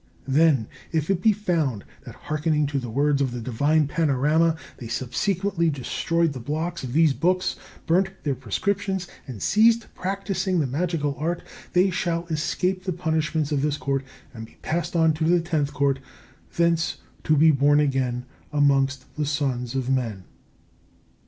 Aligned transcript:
Then, 0.27 0.65
if 0.91 1.11
it 1.11 1.21
be 1.21 1.31
found 1.31 1.83
that, 2.05 2.15
hearkening 2.15 2.65
to 2.65 2.79
the 2.79 2.89
words 2.89 3.21
of 3.21 3.29
the 3.31 3.39
Divine 3.39 3.85
Panorama, 3.87 4.55
they 4.77 4.87
subsequently 4.87 5.69
destroyed 5.69 6.33
the 6.33 6.39
blocks 6.39 6.83
of 6.83 6.93
these 6.93 7.13
books, 7.13 7.55
burnt 7.85 8.09
their 8.23 8.33
prescriptions, 8.33 9.07
and 9.27 9.43
ceased 9.43 9.93
practising 9.93 10.59
the 10.59 10.65
magical 10.65 11.15
art, 11.19 11.43
they 11.73 11.91
shall 11.91 12.25
escape 12.31 12.83
the 12.85 12.93
punishments 12.93 13.51
of 13.51 13.61
this 13.61 13.77
Court 13.77 14.03
and 14.33 14.47
be 14.47 14.57
passed 14.63 14.95
on 14.95 15.13
to 15.13 15.23
the 15.23 15.39
Tenth 15.39 15.71
Court, 15.71 15.99
thence 16.57 16.97
to 17.23 17.37
be 17.37 17.51
born 17.51 17.79
again 17.79 18.25
amongst 18.51 19.05
the 19.17 19.25
sons 19.27 19.75
of 19.75 19.87
men. 19.87 20.23